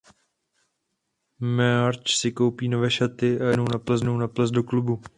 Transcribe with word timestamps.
Marge 1.39 2.13
si 2.17 2.31
koupí 2.31 2.69
nové 2.69 2.91
šaty 2.91 3.41
a 3.41 3.43
jede 3.43 3.63
s 3.83 3.87
rodinou 4.01 4.17
na 4.17 4.27
ples 4.27 4.51
do 4.51 4.63
klubu. 4.63 5.01